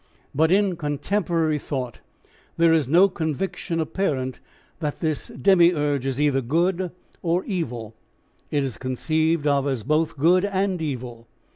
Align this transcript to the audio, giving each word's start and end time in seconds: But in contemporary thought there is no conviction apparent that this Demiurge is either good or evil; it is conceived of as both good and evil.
But 0.33 0.49
in 0.51 0.77
contemporary 0.77 1.59
thought 1.59 1.99
there 2.57 2.73
is 2.73 2.87
no 2.87 3.07
conviction 3.07 3.79
apparent 3.79 4.39
that 4.79 4.99
this 4.99 5.27
Demiurge 5.27 6.07
is 6.07 6.19
either 6.19 6.41
good 6.41 6.89
or 7.21 7.43
evil; 7.45 7.93
it 8.49 8.63
is 8.63 8.79
conceived 8.79 9.45
of 9.45 9.67
as 9.67 9.83
both 9.83 10.17
good 10.17 10.43
and 10.43 10.81
evil. 10.81 11.27